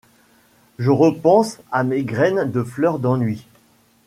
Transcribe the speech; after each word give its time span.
Je 0.79 0.89
repense 0.89 1.59
à 1.71 1.83
mes 1.83 2.01
graines 2.01 2.49
de 2.49 2.63
fleur 2.63 2.97
d'ennui. 2.97 3.45